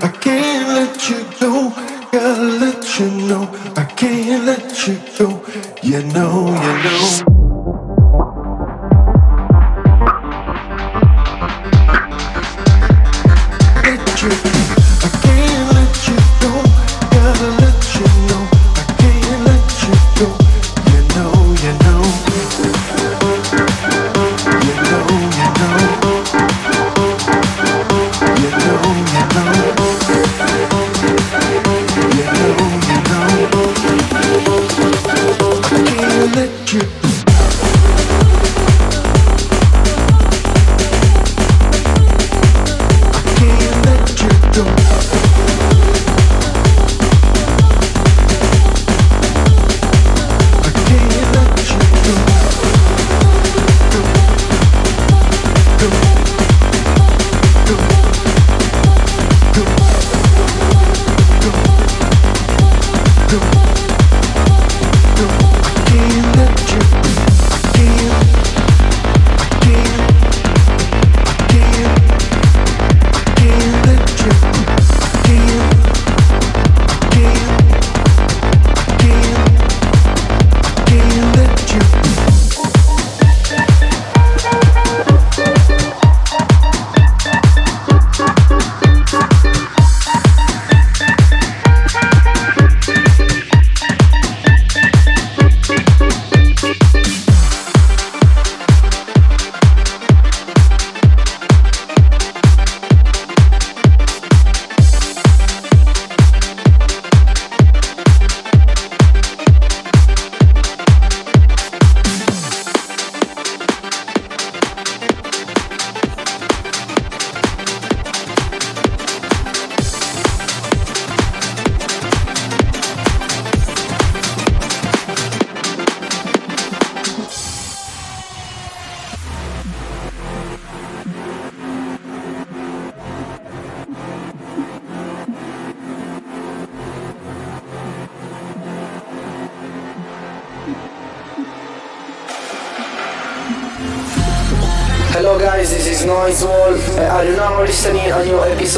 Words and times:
I 0.00 0.08
can't 0.08 0.68
let 0.68 1.10
you 1.10 1.24
go. 1.40 1.70
Gotta 2.12 2.42
let 2.42 2.98
you 2.98 3.10
know, 3.28 3.48
I 3.76 3.84
can't 3.84 4.44
let 4.44 4.86
you 4.86 5.00
go. 5.18 5.44
You 5.82 6.02
know, 6.12 6.46
you 6.46 6.72
know. 6.84 7.37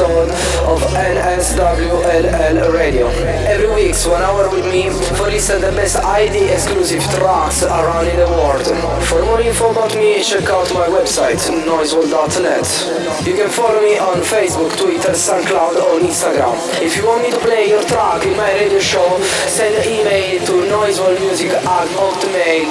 episode 0.01 0.31
of 0.65 0.81
NSWLL 0.97 2.73
Radio. 2.73 3.09
Every 3.49 3.69
week, 3.75 3.95
one 4.07 4.23
hour 4.23 4.49
with 4.49 4.65
me 4.65 4.89
for 5.17 5.29
listen 5.29 5.61
the 5.61 5.73
best 5.73 5.97
ID 5.97 6.53
exclusive 6.53 7.03
tracks 7.15 7.63
around 7.63 8.07
in 8.07 8.17
the 8.17 8.27
world. 8.27 8.65
For 9.05 9.23
more 9.25 9.41
info 9.41 9.71
about 9.71 9.95
me, 9.97 10.23
check 10.23 10.49
out 10.49 10.73
my 10.73 10.89
website 10.89 11.41
noiseworld.net. 11.69 13.27
You 13.27 13.35
can 13.35 13.51
follow 13.51 13.81
me 13.81 13.99
on 13.99 14.19
Facebook, 14.21 14.77
Twitter, 14.79 15.13
SoundCloud, 15.13 15.77
or 15.77 16.01
Instagram. 16.01 16.57
If 16.81 16.97
you 16.97 17.07
want 17.07 17.23
me 17.23 17.31
to 17.31 17.39
play 17.39 17.69
your 17.69 17.83
track 17.85 18.25
in 18.25 18.37
my 18.37 18.53
radio 18.55 18.79
show, 18.79 19.21
send 19.53 19.75
an 19.75 19.85
email 19.85 20.41
to 20.47 20.53
noiseworldmusic 20.73 21.53
at 21.53 21.89
hotmail 21.99 22.70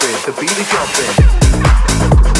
the 0.00 0.32
beat 0.40 0.50
is 0.50 0.68
jumping. 0.70 2.39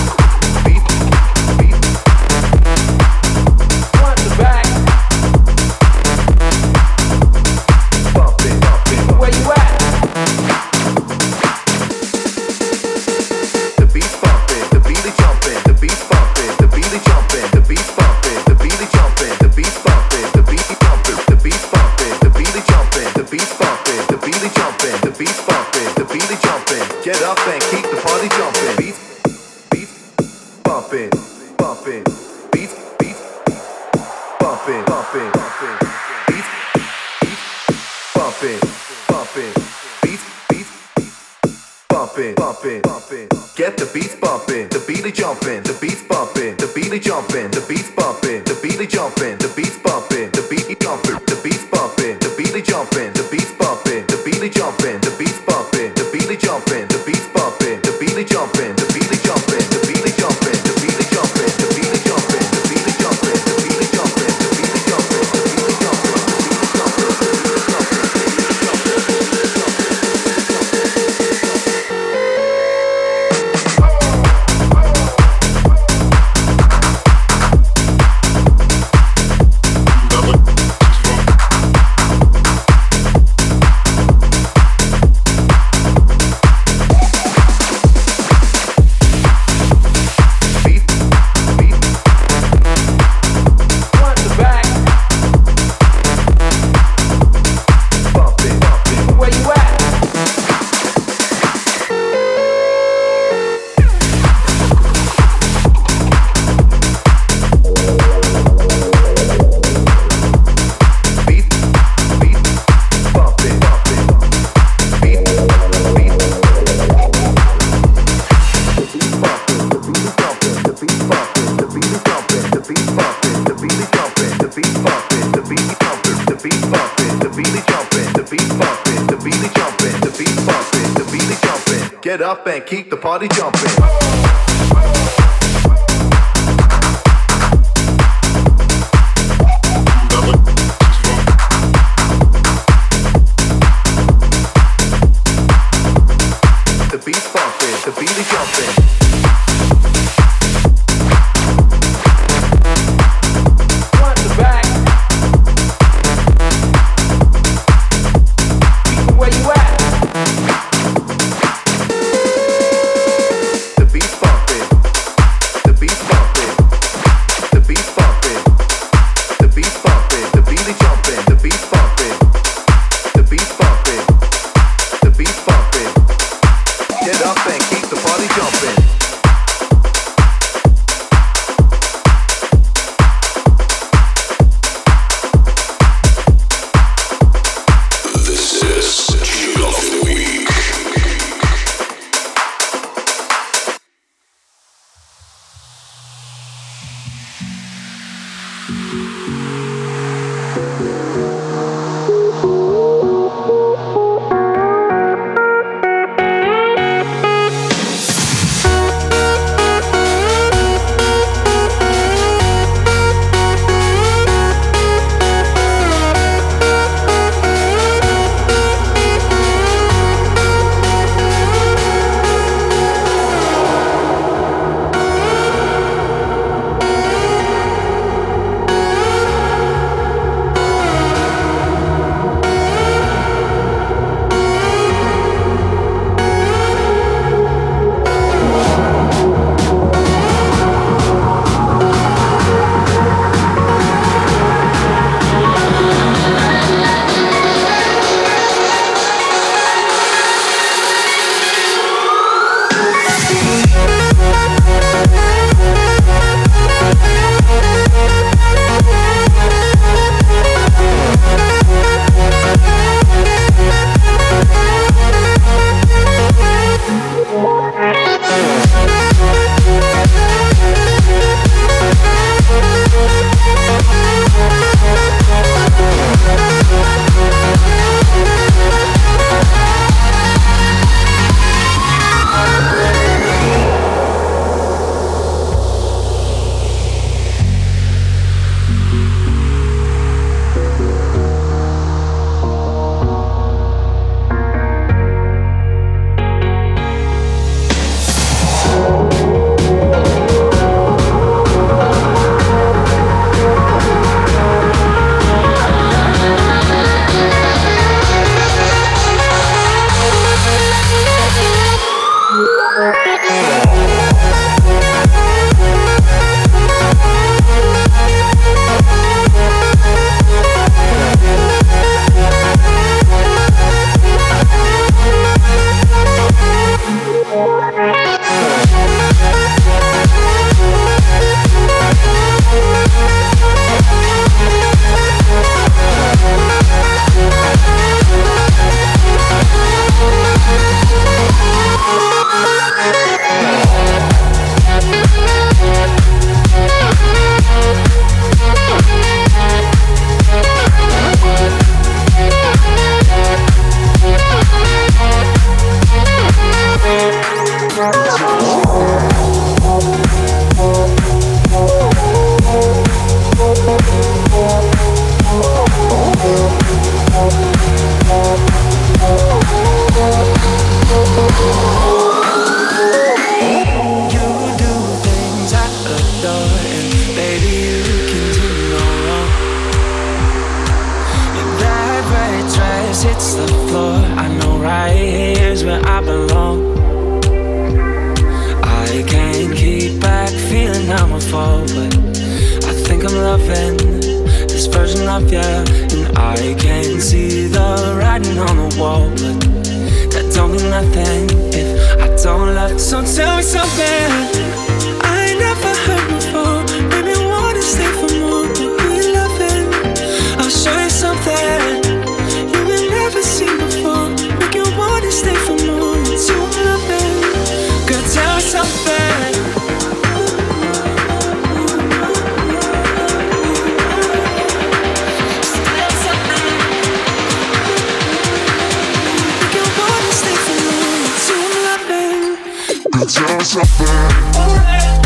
to 433.01 433.07
do 433.07 433.41
something. 433.45 435.00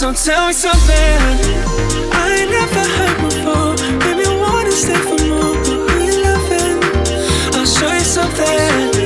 So 0.00 0.14
tell 0.14 0.46
me 0.46 0.54
something 0.54 0.96
I 2.10 2.46
never 2.48 2.84
heard 2.96 3.16
before. 3.20 3.74
Make 3.98 4.16
me 4.16 4.34
wanna 4.40 4.70
stay 4.72 4.94
for 4.94 5.22
more. 5.28 5.52
We 5.98 6.10
loving. 6.24 6.80
I'll 7.54 7.66
show 7.66 7.92
you 7.92 8.00
something. 8.00 8.99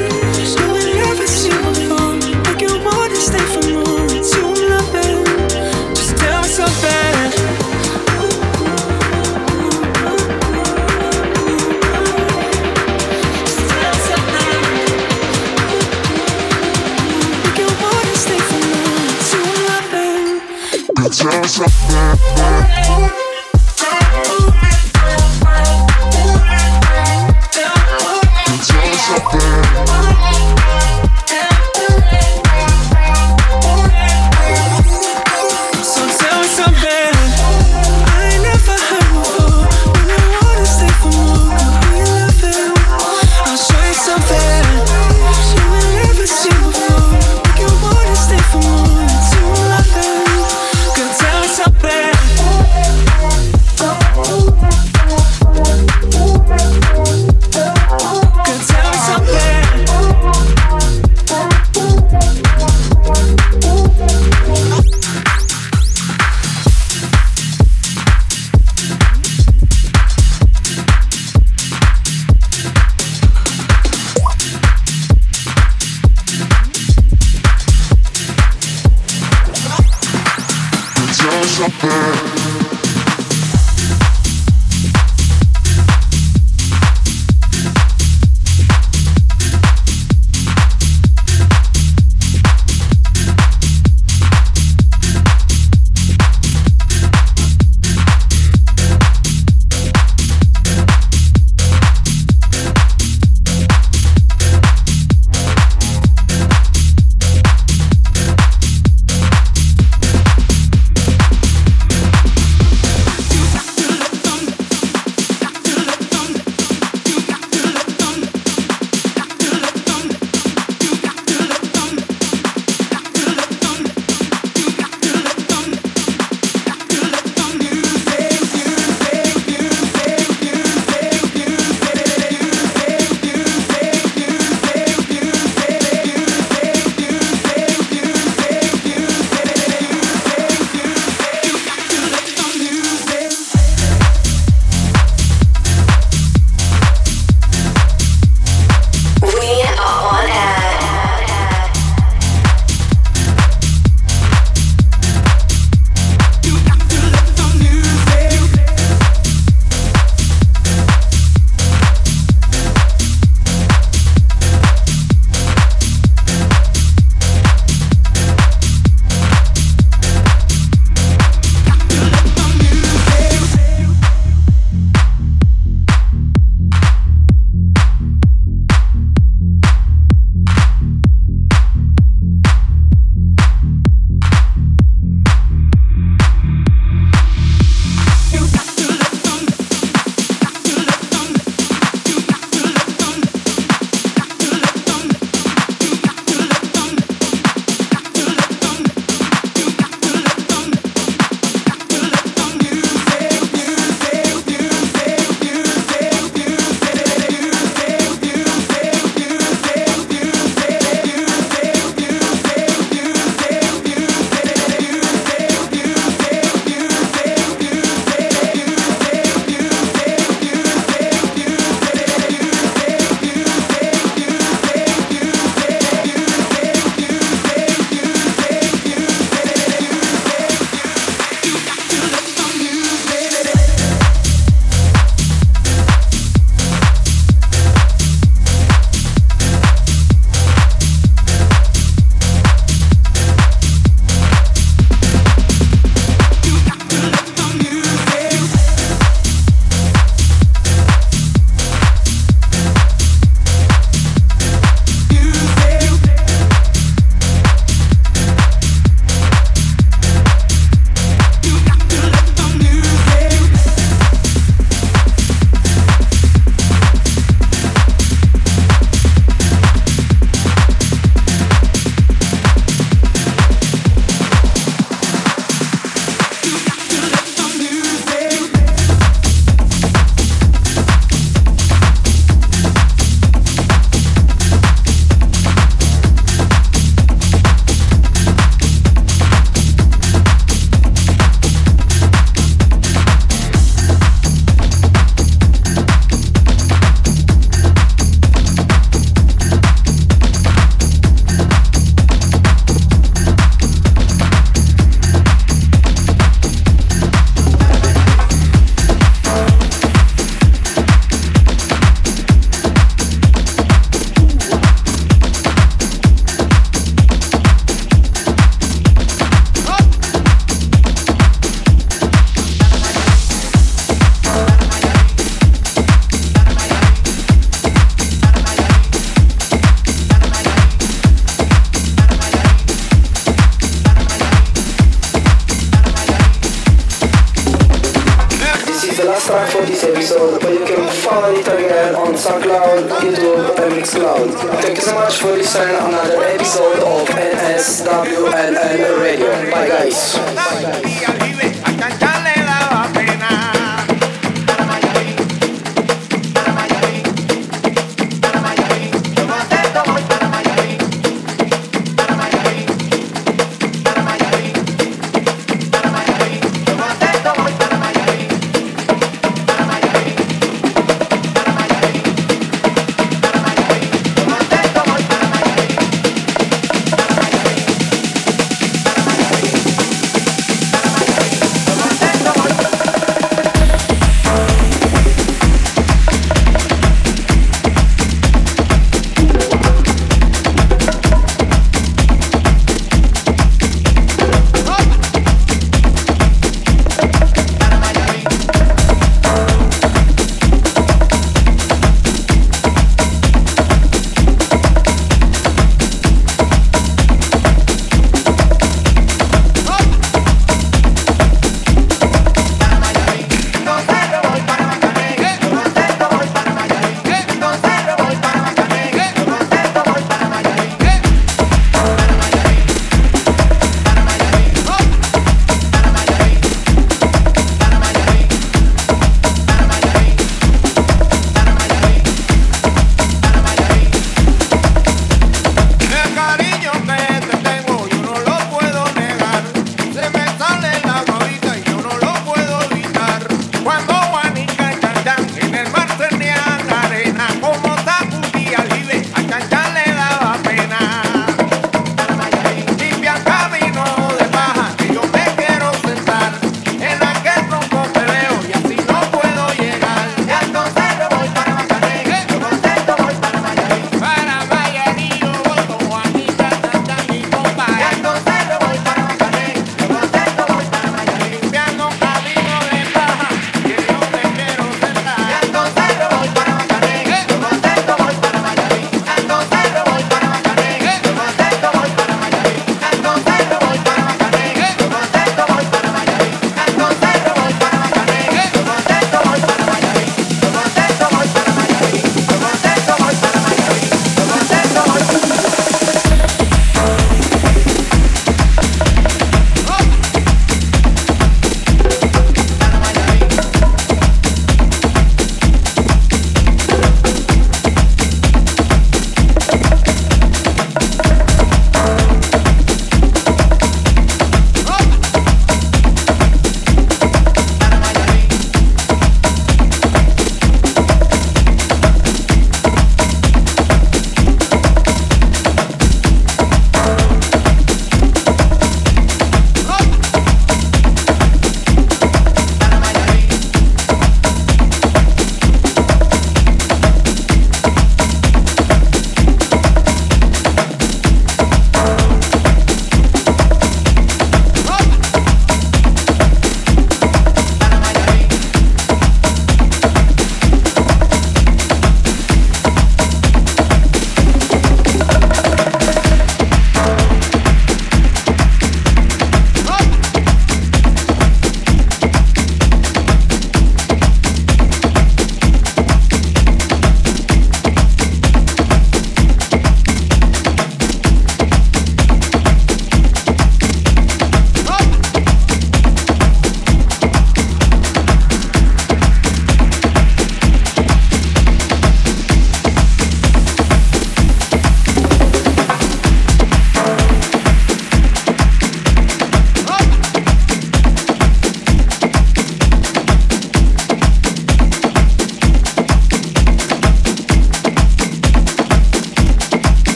Cause 21.44 21.60
I'm 21.60 22.83